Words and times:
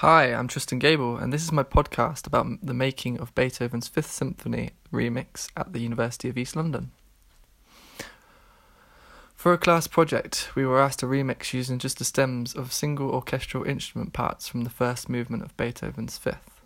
Hi, 0.00 0.32
I'm 0.32 0.48
Tristan 0.48 0.78
Gable, 0.78 1.18
and 1.18 1.30
this 1.30 1.42
is 1.42 1.52
my 1.52 1.62
podcast 1.62 2.26
about 2.26 2.46
the 2.62 2.72
making 2.72 3.20
of 3.20 3.34
Beethoven's 3.34 3.86
Fifth 3.86 4.10
Symphony 4.10 4.70
remix 4.90 5.50
at 5.54 5.74
the 5.74 5.80
University 5.80 6.30
of 6.30 6.38
East 6.38 6.56
London. 6.56 6.92
For 9.34 9.52
a 9.52 9.58
class 9.58 9.86
project, 9.86 10.52
we 10.54 10.64
were 10.64 10.80
asked 10.80 11.00
to 11.00 11.06
remix 11.06 11.52
using 11.52 11.78
just 11.78 11.98
the 11.98 12.06
stems 12.06 12.54
of 12.54 12.72
single 12.72 13.10
orchestral 13.10 13.64
instrument 13.64 14.14
parts 14.14 14.48
from 14.48 14.64
the 14.64 14.70
first 14.70 15.10
movement 15.10 15.42
of 15.42 15.54
Beethoven's 15.58 16.16
Fifth. 16.16 16.62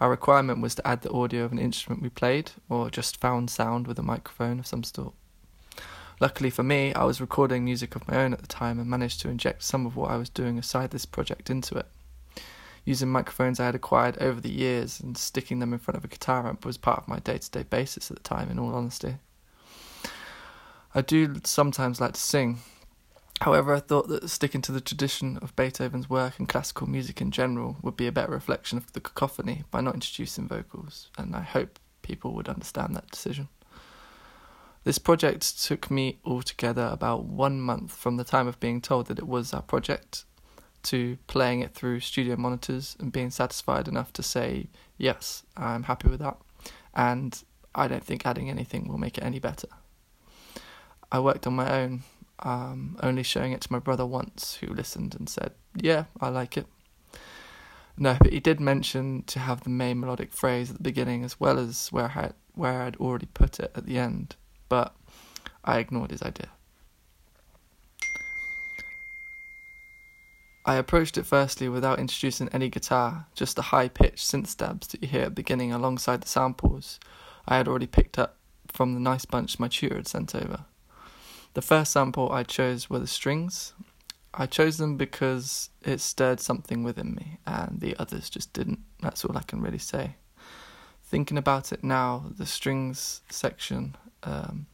Our 0.00 0.10
requirement 0.10 0.60
was 0.60 0.74
to 0.74 0.84
add 0.88 1.02
the 1.02 1.12
audio 1.12 1.44
of 1.44 1.52
an 1.52 1.60
instrument 1.60 2.02
we 2.02 2.08
played, 2.08 2.50
or 2.68 2.90
just 2.90 3.20
found 3.20 3.48
sound 3.48 3.86
with 3.86 4.00
a 4.00 4.02
microphone 4.02 4.58
of 4.58 4.66
some 4.66 4.82
sort. 4.82 5.14
Luckily 6.18 6.50
for 6.50 6.64
me, 6.64 6.92
I 6.94 7.04
was 7.04 7.20
recording 7.20 7.64
music 7.64 7.94
of 7.94 8.08
my 8.08 8.16
own 8.16 8.32
at 8.32 8.40
the 8.40 8.48
time 8.48 8.80
and 8.80 8.90
managed 8.90 9.20
to 9.20 9.28
inject 9.28 9.62
some 9.62 9.86
of 9.86 9.94
what 9.94 10.10
I 10.10 10.16
was 10.16 10.28
doing 10.28 10.58
aside 10.58 10.90
this 10.90 11.06
project 11.06 11.48
into 11.48 11.76
it. 11.76 11.86
Using 12.84 13.10
microphones 13.10 13.60
I 13.60 13.66
had 13.66 13.74
acquired 13.74 14.18
over 14.18 14.40
the 14.40 14.50
years 14.50 15.00
and 15.00 15.16
sticking 15.16 15.58
them 15.58 15.72
in 15.72 15.78
front 15.78 15.96
of 15.96 16.04
a 16.04 16.08
guitar 16.08 16.46
amp 16.46 16.64
was 16.64 16.78
part 16.78 16.98
of 16.98 17.08
my 17.08 17.18
day 17.18 17.38
to 17.38 17.50
day 17.50 17.62
basis 17.62 18.10
at 18.10 18.16
the 18.16 18.22
time, 18.22 18.50
in 18.50 18.58
all 18.58 18.74
honesty. 18.74 19.16
I 20.94 21.02
do 21.02 21.36
sometimes 21.44 22.00
like 22.00 22.14
to 22.14 22.20
sing. 22.20 22.58
However, 23.42 23.74
I 23.74 23.80
thought 23.80 24.08
that 24.08 24.28
sticking 24.28 24.60
to 24.62 24.72
the 24.72 24.80
tradition 24.80 25.38
of 25.40 25.56
Beethoven's 25.56 26.10
work 26.10 26.38
and 26.38 26.48
classical 26.48 26.88
music 26.88 27.20
in 27.20 27.30
general 27.30 27.76
would 27.80 27.96
be 27.96 28.06
a 28.06 28.12
better 28.12 28.32
reflection 28.32 28.76
of 28.76 28.92
the 28.92 29.00
cacophony 29.00 29.64
by 29.70 29.80
not 29.80 29.94
introducing 29.94 30.48
vocals, 30.48 31.10
and 31.16 31.34
I 31.34 31.40
hope 31.40 31.78
people 32.02 32.34
would 32.34 32.48
understand 32.48 32.94
that 32.96 33.10
decision. 33.10 33.48
This 34.84 34.98
project 34.98 35.62
took 35.62 35.90
me 35.90 36.18
altogether 36.24 36.88
about 36.90 37.24
one 37.24 37.60
month 37.60 37.92
from 37.92 38.16
the 38.16 38.24
time 38.24 38.48
of 38.48 38.60
being 38.60 38.80
told 38.80 39.06
that 39.06 39.18
it 39.18 39.28
was 39.28 39.54
our 39.54 39.62
project 39.62 40.24
to 40.84 41.18
playing 41.26 41.60
it 41.60 41.74
through 41.74 42.00
studio 42.00 42.36
monitors 42.36 42.96
and 42.98 43.12
being 43.12 43.30
satisfied 43.30 43.88
enough 43.88 44.12
to 44.14 44.22
say, 44.22 44.68
yes, 44.96 45.44
I'm 45.56 45.84
happy 45.84 46.08
with 46.08 46.20
that, 46.20 46.36
and 46.94 47.42
I 47.74 47.88
don't 47.88 48.04
think 48.04 48.26
adding 48.26 48.50
anything 48.50 48.88
will 48.88 48.98
make 48.98 49.18
it 49.18 49.24
any 49.24 49.38
better. 49.38 49.68
I 51.12 51.20
worked 51.20 51.46
on 51.46 51.54
my 51.54 51.80
own, 51.80 52.02
um, 52.40 52.96
only 53.02 53.22
showing 53.22 53.52
it 53.52 53.60
to 53.62 53.72
my 53.72 53.78
brother 53.78 54.06
once, 54.06 54.58
who 54.60 54.72
listened 54.72 55.14
and 55.14 55.28
said, 55.28 55.52
yeah, 55.74 56.04
I 56.20 56.28
like 56.28 56.56
it. 56.56 56.66
No, 57.96 58.16
but 58.20 58.32
he 58.32 58.40
did 58.40 58.60
mention 58.60 59.24
to 59.24 59.38
have 59.40 59.62
the 59.62 59.70
main 59.70 60.00
melodic 60.00 60.32
phrase 60.32 60.70
at 60.70 60.76
the 60.76 60.82
beginning 60.82 61.22
as 61.24 61.38
well 61.38 61.58
as 61.58 61.88
where 61.88 62.12
I 62.16 62.32
where 62.54 62.82
I'd 62.82 62.96
already 62.96 63.26
put 63.26 63.60
it 63.60 63.70
at 63.74 63.86
the 63.86 63.96
end 63.96 64.36
but 64.70 64.94
I 65.62 65.78
ignored 65.78 66.12
his 66.12 66.22
idea. 66.22 66.48
I 70.70 70.76
approached 70.76 71.18
it 71.18 71.26
firstly 71.26 71.68
without 71.68 71.98
introducing 71.98 72.48
any 72.50 72.68
guitar, 72.68 73.26
just 73.34 73.56
the 73.56 73.62
high 73.74 73.88
pitched 73.88 74.24
synth 74.24 74.46
stabs 74.46 74.86
that 74.86 75.02
you 75.02 75.08
hear 75.08 75.22
at 75.22 75.24
the 75.24 75.30
beginning 75.32 75.72
alongside 75.72 76.20
the 76.20 76.28
samples 76.28 77.00
I 77.48 77.56
had 77.56 77.66
already 77.66 77.88
picked 77.88 78.20
up 78.20 78.36
from 78.68 78.94
the 78.94 79.00
nice 79.00 79.24
bunch 79.24 79.58
my 79.58 79.66
tutor 79.66 79.96
had 79.96 80.06
sent 80.06 80.32
over. 80.32 80.66
The 81.54 81.60
first 81.60 81.90
sample 81.90 82.30
I 82.30 82.44
chose 82.44 82.88
were 82.88 83.00
the 83.00 83.08
strings. 83.08 83.72
I 84.32 84.46
chose 84.46 84.78
them 84.78 84.96
because 84.96 85.70
it 85.82 86.00
stirred 86.00 86.38
something 86.38 86.84
within 86.84 87.16
me, 87.16 87.38
and 87.44 87.80
the 87.80 87.96
others 87.98 88.30
just 88.30 88.52
didn't. 88.52 88.78
That's 89.00 89.24
all 89.24 89.36
I 89.36 89.42
can 89.42 89.60
really 89.60 89.78
say. 89.78 90.14
Thinking 91.02 91.36
about 91.36 91.72
it 91.72 91.82
now, 91.82 92.26
the 92.38 92.46
strings 92.46 93.22
section 93.28 93.96
um, 94.22 94.66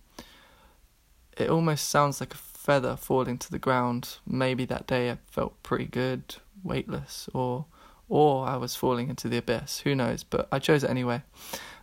it 1.36 1.50
almost 1.50 1.88
sounds 1.88 2.20
like 2.20 2.34
a 2.34 2.38
feather 2.66 2.96
falling 2.96 3.38
to 3.38 3.48
the 3.48 3.60
ground. 3.60 4.18
Maybe 4.26 4.64
that 4.64 4.88
day 4.88 5.08
I 5.12 5.18
felt 5.30 5.62
pretty 5.62 5.84
good, 5.84 6.34
weightless, 6.64 7.28
or 7.32 7.66
or 8.08 8.46
I 8.46 8.56
was 8.56 8.74
falling 8.74 9.08
into 9.08 9.28
the 9.28 9.38
abyss. 9.38 9.80
Who 9.80 9.94
knows? 9.94 10.24
But 10.24 10.48
I 10.50 10.58
chose 10.58 10.82
it 10.82 10.90
anyway, 10.90 11.22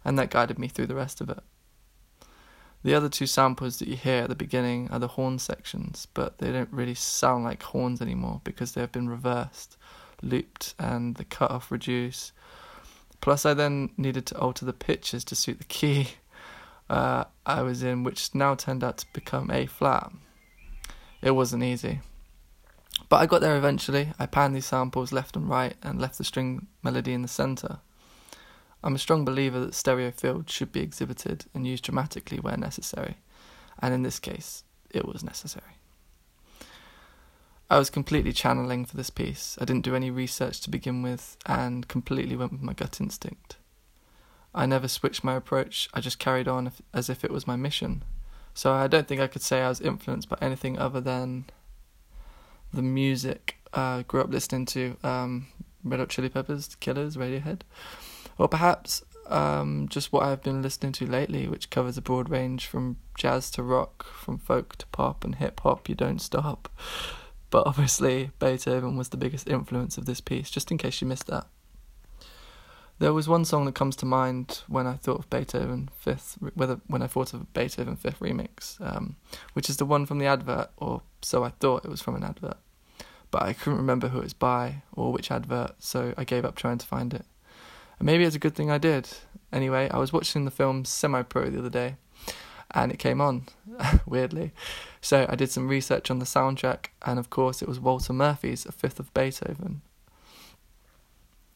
and 0.03 0.19
that 0.19 0.29
guided 0.29 0.59
me 0.59 0.67
through 0.67 0.87
the 0.87 0.95
rest 0.95 1.21
of 1.21 1.29
it. 1.29 1.39
The 2.83 2.93
other 2.93 3.07
two 3.07 3.27
samples 3.27 3.79
that 3.79 3.87
you 3.87 3.95
hear 3.95 4.23
at 4.23 4.29
the 4.29 4.35
beginning 4.35 4.89
are 4.91 4.99
the 4.99 5.07
horn 5.07 5.39
sections, 5.39 6.05
but 6.13 6.39
they 6.39 6.51
don't 6.51 6.71
really 6.71 6.95
sound 6.95 7.45
like 7.45 7.63
horns 7.63 8.01
anymore 8.01 8.41
because 8.43 8.73
they 8.73 8.81
have 8.81 8.91
been 8.91 9.07
reversed, 9.07 9.77
looped, 10.21 10.75
and 10.77 11.15
the 11.15 11.23
cutoff 11.23 11.71
reduced. 11.71 12.33
Plus, 13.21 13.45
I 13.45 13.53
then 13.53 13.91
needed 13.95 14.25
to 14.27 14.37
alter 14.37 14.65
the 14.65 14.73
pitches 14.73 15.23
to 15.25 15.35
suit 15.35 15.59
the 15.59 15.63
key 15.63 16.09
uh, 16.89 17.23
I 17.45 17.61
was 17.61 17.83
in, 17.83 18.03
which 18.03 18.35
now 18.35 18.55
turned 18.55 18.83
out 18.83 18.97
to 18.97 19.05
become 19.13 19.49
A 19.49 19.65
flat. 19.65 20.11
It 21.23 21.31
wasn't 21.31 21.63
easy. 21.63 22.01
But 23.07 23.21
I 23.21 23.25
got 23.25 23.39
there 23.39 23.55
eventually. 23.55 24.09
I 24.19 24.25
panned 24.25 24.55
these 24.55 24.65
samples 24.65 25.13
left 25.13 25.37
and 25.37 25.49
right 25.49 25.75
and 25.81 25.99
left 25.99 26.17
the 26.17 26.25
string 26.25 26.67
melody 26.83 27.13
in 27.13 27.21
the 27.21 27.29
centre. 27.29 27.79
I'm 28.83 28.95
a 28.95 28.99
strong 28.99 29.23
believer 29.23 29.61
that 29.61 29.73
stereo 29.73 30.11
fields 30.11 30.51
should 30.51 30.73
be 30.73 30.81
exhibited 30.81 31.45
and 31.53 31.65
used 31.65 31.85
dramatically 31.85 32.39
where 32.39 32.57
necessary, 32.57 33.15
and 33.79 33.93
in 33.93 34.03
this 34.03 34.19
case, 34.19 34.65
it 34.89 35.05
was 35.05 35.23
necessary. 35.23 35.77
I 37.69 37.79
was 37.79 37.89
completely 37.89 38.33
channeling 38.33 38.83
for 38.83 38.97
this 38.97 39.09
piece. 39.09 39.57
I 39.61 39.65
didn't 39.65 39.85
do 39.85 39.95
any 39.95 40.11
research 40.11 40.59
to 40.61 40.69
begin 40.69 41.01
with 41.01 41.37
and 41.45 41.87
completely 41.87 42.35
went 42.35 42.51
with 42.51 42.61
my 42.61 42.73
gut 42.73 42.99
instinct. 42.99 43.55
I 44.53 44.65
never 44.65 44.89
switched 44.89 45.23
my 45.23 45.35
approach, 45.35 45.87
I 45.93 46.01
just 46.01 46.19
carried 46.19 46.49
on 46.49 46.69
as 46.93 47.09
if 47.09 47.23
it 47.23 47.31
was 47.31 47.47
my 47.47 47.55
mission. 47.55 48.03
So 48.53 48.71
I 48.71 48.87
don't 48.87 49.07
think 49.07 49.21
I 49.21 49.27
could 49.27 49.41
say 49.41 49.61
I 49.61 49.69
was 49.69 49.81
influenced 49.81 50.29
by 50.29 50.37
anything 50.41 50.77
other 50.77 51.01
than 51.01 51.45
the 52.73 52.81
music 52.81 53.57
I 53.73 53.99
uh, 53.99 54.03
grew 54.03 54.21
up 54.21 54.29
listening 54.29 54.65
to 54.67 54.97
um, 55.03 55.47
Red 55.83 55.99
Hot 55.99 56.09
Chili 56.09 56.29
Peppers, 56.29 56.75
Killers, 56.75 57.17
Radiohead, 57.17 57.61
or 58.37 58.47
perhaps 58.47 59.03
um, 59.27 59.87
just 59.89 60.13
what 60.13 60.23
I've 60.23 60.43
been 60.43 60.61
listening 60.61 60.91
to 60.93 61.07
lately, 61.07 61.47
which 61.47 61.69
covers 61.69 61.97
a 61.97 62.01
broad 62.01 62.29
range 62.29 62.67
from 62.67 62.97
jazz 63.17 63.49
to 63.51 63.63
rock, 63.63 64.05
from 64.05 64.37
folk 64.37 64.75
to 64.77 64.87
pop 64.87 65.23
and 65.23 65.35
hip 65.35 65.61
hop. 65.61 65.89
You 65.89 65.95
don't 65.95 66.21
stop. 66.21 66.69
But 67.49 67.67
obviously, 67.67 68.31
Beethoven 68.39 68.95
was 68.97 69.09
the 69.09 69.17
biggest 69.17 69.47
influence 69.47 69.97
of 69.97 70.05
this 70.05 70.21
piece, 70.21 70.49
just 70.49 70.71
in 70.71 70.77
case 70.77 71.01
you 71.01 71.07
missed 71.07 71.27
that. 71.27 71.47
There 73.03 73.11
was 73.11 73.27
one 73.27 73.43
song 73.43 73.65
that 73.65 73.75
comes 73.75 73.97
to 73.97 74.05
mind 74.05 74.61
when 74.69 74.87
I 74.87 74.93
thought 74.93 75.19
of 75.19 75.29
Beethoven 75.29 75.89
Fifth, 75.93 76.37
whether 76.55 76.79
when 76.87 77.01
I 77.01 77.07
thought 77.07 77.33
of 77.33 77.51
Beethoven 77.51 77.97
Fifth 77.97 78.21
remix, 78.21 78.79
um, 78.79 79.17
which 79.51 79.69
is 79.69 79.75
the 79.75 79.85
one 79.85 80.05
from 80.05 80.19
the 80.19 80.25
advert, 80.25 80.69
or 80.77 81.01
so 81.21 81.43
I 81.43 81.49
thought 81.49 81.83
it 81.83 81.91
was 81.91 82.01
from 82.01 82.15
an 82.15 82.23
advert, 82.23 82.55
but 83.29 83.43
I 83.43 83.51
couldn't 83.51 83.79
remember 83.79 84.07
who 84.07 84.19
it 84.19 84.23
was 84.23 84.33
by 84.33 84.83
or 84.93 85.11
which 85.11 85.31
advert, 85.31 85.71
so 85.79 86.13
I 86.17 86.23
gave 86.23 86.45
up 86.45 86.55
trying 86.55 86.77
to 86.77 86.85
find 86.85 87.13
it. 87.13 87.25
And 87.99 88.05
maybe 88.05 88.23
it's 88.23 88.37
a 88.37 88.39
good 88.39 88.55
thing 88.55 88.71
I 88.71 88.77
did. 88.77 89.09
Anyway, 89.51 89.89
I 89.91 89.97
was 89.97 90.13
watching 90.13 90.45
the 90.45 90.49
film 90.49 90.85
Semi 90.85 91.23
Pro 91.23 91.49
the 91.49 91.59
other 91.59 91.69
day, 91.69 91.97
and 92.71 92.89
it 92.89 92.99
came 92.99 93.19
on, 93.19 93.47
weirdly. 94.05 94.53
So 95.01 95.25
I 95.27 95.35
did 95.35 95.51
some 95.51 95.67
research 95.67 96.09
on 96.09 96.19
the 96.19 96.25
soundtrack, 96.25 96.85
and 97.01 97.19
of 97.19 97.29
course 97.29 97.61
it 97.61 97.67
was 97.67 97.81
Walter 97.81 98.13
Murphy's 98.13 98.65
A 98.65 98.71
Fifth 98.71 98.97
of 98.97 99.13
Beethoven, 99.13 99.81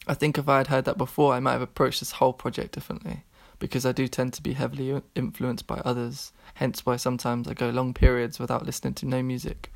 I 0.07 0.13
think 0.13 0.37
if 0.37 0.47
I 0.47 0.59
had 0.59 0.67
heard 0.67 0.85
that 0.85 0.97
before, 0.97 1.33
I 1.33 1.39
might 1.39 1.51
have 1.51 1.61
approached 1.61 1.99
this 1.99 2.13
whole 2.13 2.33
project 2.33 2.73
differently 2.73 3.23
because 3.59 3.85
I 3.85 3.91
do 3.91 4.07
tend 4.07 4.33
to 4.33 4.41
be 4.41 4.53
heavily 4.53 5.01
influenced 5.15 5.67
by 5.67 5.81
others. 5.83 6.31
Hence, 6.55 6.85
why 6.85 6.95
sometimes 6.95 7.47
I 7.47 7.53
go 7.53 7.69
long 7.69 7.93
periods 7.93 8.39
without 8.39 8.65
listening 8.65 8.93
to 8.95 9.05
no 9.05 9.21
music, 9.21 9.73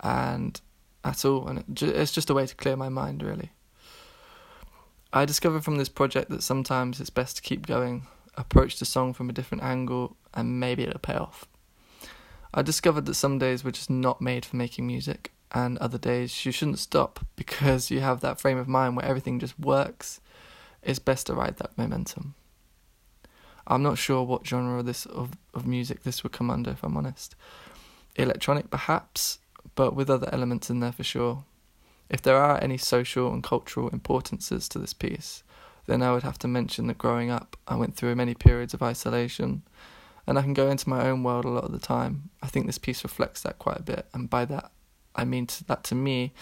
and 0.00 0.60
at 1.04 1.24
all. 1.24 1.46
And 1.46 1.64
it's 1.82 2.12
just 2.12 2.30
a 2.30 2.34
way 2.34 2.46
to 2.46 2.54
clear 2.54 2.76
my 2.76 2.88
mind, 2.88 3.22
really. 3.22 3.50
I 5.12 5.24
discovered 5.24 5.64
from 5.64 5.76
this 5.76 5.88
project 5.88 6.30
that 6.30 6.42
sometimes 6.42 7.00
it's 7.00 7.10
best 7.10 7.36
to 7.36 7.42
keep 7.42 7.66
going, 7.66 8.06
approach 8.36 8.78
the 8.78 8.84
song 8.84 9.12
from 9.12 9.28
a 9.28 9.32
different 9.32 9.64
angle, 9.64 10.16
and 10.32 10.60
maybe 10.60 10.84
it'll 10.84 11.00
pay 11.00 11.16
off. 11.16 11.46
I 12.54 12.62
discovered 12.62 13.06
that 13.06 13.14
some 13.14 13.38
days 13.38 13.62
were 13.62 13.72
just 13.72 13.90
not 13.90 14.20
made 14.20 14.44
for 14.44 14.56
making 14.56 14.86
music, 14.86 15.32
and 15.52 15.78
other 15.78 15.98
days 15.98 16.44
you 16.44 16.52
shouldn't 16.52 16.78
stop 16.78 17.26
because 17.36 17.90
you 17.90 18.00
have 18.00 18.20
that 18.20 18.40
frame 18.40 18.58
of 18.58 18.68
mind 18.68 18.96
where 18.96 19.06
everything 19.06 19.38
just 19.38 19.58
works. 19.58 20.20
It's 20.82 20.98
best 20.98 21.26
to 21.26 21.34
ride 21.34 21.58
that 21.58 21.76
momentum. 21.76 22.34
I'm 23.66 23.82
not 23.82 23.98
sure 23.98 24.22
what 24.24 24.46
genre 24.46 24.80
of 24.80 24.86
this 24.86 25.06
of, 25.06 25.32
of 25.54 25.66
music 25.66 26.02
this 26.02 26.22
would 26.22 26.32
come 26.32 26.50
under 26.50 26.70
if 26.70 26.82
I'm 26.82 26.96
honest. 26.96 27.36
Electronic 28.16 28.70
perhaps, 28.70 29.38
but 29.74 29.94
with 29.94 30.10
other 30.10 30.28
elements 30.32 30.70
in 30.70 30.80
there 30.80 30.92
for 30.92 31.04
sure. 31.04 31.44
If 32.08 32.22
there 32.22 32.36
are 32.36 32.60
any 32.60 32.76
social 32.76 33.32
and 33.32 33.42
cultural 33.42 33.88
importances 33.90 34.68
to 34.70 34.80
this 34.80 34.92
piece, 34.92 35.44
then 35.86 36.02
I 36.02 36.12
would 36.12 36.24
have 36.24 36.38
to 36.38 36.48
mention 36.48 36.88
that 36.88 36.98
growing 36.98 37.30
up 37.30 37.56
I 37.68 37.76
went 37.76 37.94
through 37.94 38.16
many 38.16 38.34
periods 38.34 38.74
of 38.74 38.82
isolation 38.82 39.62
and 40.26 40.38
I 40.38 40.42
can 40.42 40.54
go 40.54 40.68
into 40.68 40.88
my 40.88 41.08
own 41.08 41.22
world 41.22 41.44
a 41.44 41.48
lot 41.48 41.64
of 41.64 41.72
the 41.72 41.78
time. 41.78 42.30
I 42.42 42.48
think 42.48 42.66
this 42.66 42.78
piece 42.78 43.04
reflects 43.04 43.42
that 43.42 43.58
quite 43.58 43.78
a 43.78 43.82
bit, 43.82 44.06
and 44.12 44.28
by 44.28 44.44
that 44.46 44.70
I 45.20 45.24
mean 45.24 45.46
to, 45.46 45.64
that 45.64 45.84
to 45.84 45.94
me, 45.94 46.32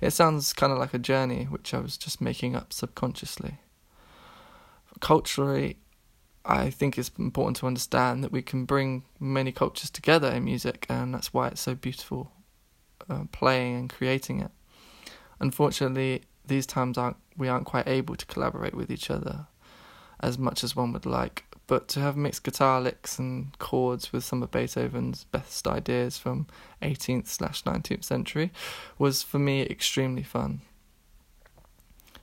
it 0.00 0.12
sounds 0.12 0.52
kind 0.52 0.72
of 0.72 0.78
like 0.78 0.94
a 0.94 0.98
journey 0.98 1.44
which 1.44 1.74
I 1.74 1.80
was 1.80 1.96
just 1.96 2.20
making 2.20 2.54
up 2.54 2.72
subconsciously. 2.72 3.58
Culturally, 5.00 5.78
I 6.44 6.70
think 6.70 6.96
it's 6.96 7.10
important 7.18 7.56
to 7.58 7.66
understand 7.66 8.22
that 8.22 8.30
we 8.30 8.42
can 8.42 8.64
bring 8.64 9.04
many 9.18 9.50
cultures 9.50 9.90
together 9.90 10.28
in 10.30 10.44
music, 10.44 10.86
and 10.88 11.12
that's 11.12 11.34
why 11.34 11.48
it's 11.48 11.60
so 11.60 11.74
beautiful 11.74 12.30
uh, 13.08 13.24
playing 13.32 13.76
and 13.76 13.90
creating 13.90 14.40
it. 14.40 14.52
Unfortunately, 15.40 16.22
these 16.46 16.66
times 16.66 16.96
aren't 16.96 17.16
we 17.36 17.48
aren't 17.48 17.66
quite 17.66 17.88
able 17.88 18.14
to 18.14 18.26
collaborate 18.26 18.74
with 18.74 18.90
each 18.90 19.10
other 19.10 19.46
as 20.20 20.38
much 20.38 20.62
as 20.62 20.76
one 20.76 20.92
would 20.92 21.06
like. 21.06 21.44
But 21.70 21.86
to 21.90 22.00
have 22.00 22.16
mixed 22.16 22.42
guitar 22.42 22.80
licks 22.80 23.20
and 23.20 23.56
chords 23.60 24.12
with 24.12 24.24
some 24.24 24.42
of 24.42 24.50
Beethoven's 24.50 25.22
best 25.22 25.68
ideas 25.68 26.18
from 26.18 26.48
18th 26.82 27.28
slash 27.28 27.62
19th 27.62 28.02
century 28.02 28.50
was 28.98 29.22
for 29.22 29.38
me 29.38 29.62
extremely 29.62 30.24
fun. 30.24 30.62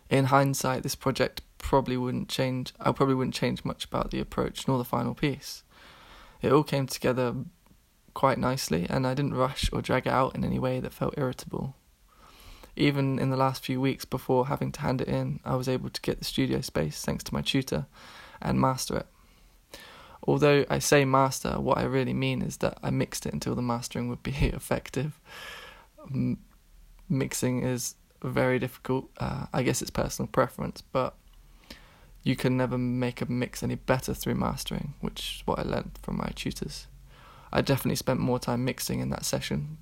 In 0.10 0.26
hindsight, 0.26 0.84
this 0.84 0.96
project 0.96 1.44
probably 1.60 1.96
wouldn't 1.96 2.28
change. 2.28 2.74
I 2.78 2.92
probably 2.92 3.16
wouldn't 3.16 3.36
change 3.36 3.64
much 3.64 3.86
about 3.86 4.12
the 4.12 4.20
approach 4.20 4.68
nor 4.68 4.78
the 4.78 4.84
final 4.84 5.16
piece. 5.16 5.64
It 6.42 6.52
all 6.52 6.64
came 6.64 6.86
together 6.86 7.34
quite 8.14 8.38
nicely, 8.38 8.86
and 8.90 9.08
I 9.08 9.14
didn't 9.14 9.34
rush 9.34 9.70
or 9.72 9.82
drag 9.82 10.08
it 10.08 10.12
out 10.12 10.36
in 10.36 10.44
any 10.44 10.60
way 10.60 10.82
that 10.82 10.92
felt 10.92 11.14
irritable. 11.16 11.74
Even 12.76 13.18
in 13.18 13.30
the 13.30 13.38
last 13.38 13.64
few 13.64 13.80
weeks 13.80 14.04
before 14.04 14.48
having 14.48 14.74
to 14.74 14.82
hand 14.82 15.00
it 15.00 15.08
in, 15.08 15.40
I 15.46 15.56
was 15.56 15.70
able 15.70 15.90
to 15.90 16.02
get 16.02 16.20
the 16.20 16.26
studio 16.26 16.60
space 16.60 17.02
thanks 17.02 17.24
to 17.24 17.34
my 17.34 17.42
tutor 17.42 17.86
and 18.42 18.60
master 18.60 18.98
it. 18.98 19.08
Although 20.24 20.66
I 20.70 20.80
say 20.80 21.06
master, 21.06 21.60
what 21.60 21.78
I 21.78 21.84
really 21.84 22.14
mean 22.14 22.42
is 22.42 22.58
that 22.58 22.78
I 22.84 22.90
mixed 22.90 23.26
it 23.26 23.34
until 23.34 23.56
the 23.56 23.62
mastering 23.62 24.10
would 24.10 24.24
be 24.24 24.32
effective. 24.42 25.20
M- 26.04 26.40
mixing 27.10 27.64
is 27.64 27.96
very 28.24 28.60
difficult. 28.60 29.10
Uh, 29.18 29.46
I 29.54 29.64
guess 29.64 29.82
it's 29.82 29.92
personal 29.92 30.28
preference, 30.28 30.82
but 30.82 31.16
you 32.24 32.36
can 32.36 32.58
never 32.58 32.78
make 32.78 33.22
a 33.22 33.32
mix 33.32 33.64
any 33.64 33.76
better 33.76 34.14
through 34.14 34.36
mastering, 34.36 34.96
which 35.02 35.38
is 35.38 35.48
what 35.48 35.60
I 35.60 35.64
learned 35.64 35.92
from 36.02 36.18
my 36.18 36.32
tutors. 36.36 36.88
I 37.52 37.62
definitely 37.62 37.96
spent 37.96 38.20
more 38.20 38.40
time 38.40 38.66
mixing 38.66 39.00
in 39.00 39.10
that 39.12 39.26
session. 39.26 39.78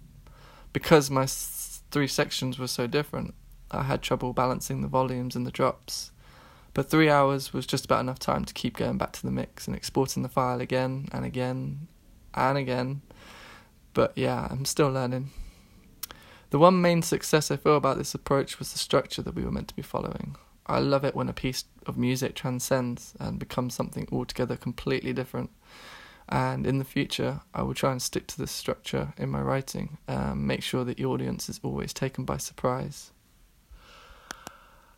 Because 0.71 1.09
my 1.09 1.25
three 1.25 2.07
sections 2.07 2.59
were 2.59 2.67
so 2.67 2.85
different, 2.85 3.33
I 3.71 3.83
had 3.83 4.01
trouble 4.01 4.33
balancing 4.33 4.81
the 4.81 4.87
volumes 4.87 5.35
and 5.35 5.47
the 5.47 5.51
drops. 5.51 6.11
But 6.75 6.89
three 6.89 7.09
hours 7.09 7.53
was 7.53 7.65
just 7.65 7.85
about 7.85 8.01
enough 8.01 8.19
time 8.19 8.43
to 8.43 8.53
keep 8.53 8.75
going 8.75 8.97
back 8.97 9.13
to 9.13 9.23
the 9.23 9.31
mix 9.31 9.65
and 9.65 9.75
exporting 9.75 10.23
the 10.23 10.29
file 10.29 10.59
again 10.59 11.07
and 11.13 11.25
again 11.25 11.87
and 12.33 12.57
again. 12.57 13.01
But 13.93 14.11
yeah, 14.17 14.49
I'm 14.51 14.65
still 14.65 14.91
learning. 14.91 15.31
The 16.49 16.59
one 16.59 16.81
main 16.81 17.01
success 17.01 17.49
I 17.49 17.55
feel 17.55 17.77
about 17.77 17.97
this 17.97 18.13
approach 18.13 18.59
was 18.59 18.73
the 18.73 18.77
structure 18.77 19.21
that 19.21 19.35
we 19.35 19.45
were 19.45 19.53
meant 19.53 19.69
to 19.69 19.75
be 19.75 19.81
following. 19.81 20.35
I 20.67 20.79
love 20.79 21.05
it 21.05 21.15
when 21.15 21.29
a 21.29 21.33
piece 21.33 21.63
of 21.85 21.97
music 21.97 22.35
transcends 22.35 23.13
and 23.21 23.39
becomes 23.39 23.73
something 23.73 24.09
altogether 24.11 24.57
completely 24.57 25.13
different. 25.13 25.51
And 26.27 26.67
in 26.67 26.77
the 26.77 26.83
future, 26.83 27.39
I 27.53 27.61
will 27.61 27.73
try 27.73 27.93
and 27.93 28.01
stick 28.01 28.27
to 28.27 28.37
this 28.37 28.51
structure 28.51 29.13
in 29.17 29.29
my 29.29 29.41
writing, 29.41 29.97
um, 30.09 30.45
make 30.45 30.61
sure 30.61 30.83
that 30.83 30.97
the 30.97 31.05
audience 31.05 31.47
is 31.47 31.61
always 31.63 31.93
taken 31.93 32.25
by 32.25 32.35
surprise. 32.35 33.11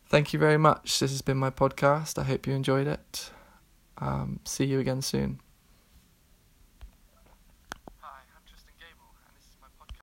Thank 0.08 0.32
you 0.32 0.38
very 0.38 0.56
much. 0.56 1.00
This 1.00 1.10
has 1.10 1.20
been 1.20 1.36
my 1.36 1.50
podcast. 1.50 2.18
I 2.18 2.24
hope 2.24 2.46
you 2.46 2.54
enjoyed 2.54 2.86
it. 2.86 3.30
Um, 3.98 4.40
see 4.44 4.64
you 4.64 4.80
again 4.80 5.02
soon. 5.02 5.40